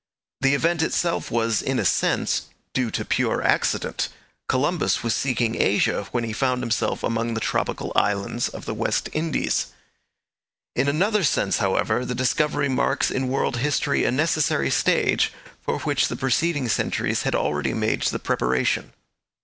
The 0.39 0.55
event 0.55 0.81
itself 0.81 1.29
was, 1.29 1.61
in 1.61 1.77
a 1.77 1.85
sense, 1.85 2.47
due 2.73 2.89
to 2.89 3.05
pure 3.05 3.43
accident. 3.43 4.09
Columbus 4.49 5.03
was 5.03 5.13
seeking 5.13 5.61
Asia 5.61 6.05
when 6.11 6.23
he 6.23 6.33
found 6.33 6.63
himself 6.63 7.03
among 7.03 7.35
the 7.35 7.39
tropical 7.39 7.91
islands 7.95 8.49
of 8.49 8.65
the 8.65 8.73
West 8.73 9.09
Indies. 9.13 9.67
In 10.75 10.87
another 10.87 11.23
sense, 11.23 11.57
however, 11.57 12.03
the 12.03 12.15
discovery 12.15 12.67
marks 12.67 13.11
in 13.11 13.27
world 13.29 13.57
history 13.57 14.03
a 14.03 14.09
necessary 14.09 14.71
stage, 14.71 15.31
for 15.61 15.77
which 15.81 16.07
the 16.07 16.15
preceding 16.15 16.67
centuries 16.67 17.21
had 17.21 17.35
already 17.35 17.75
made 17.75 18.01
the 18.01 18.17
preparation. 18.17 18.93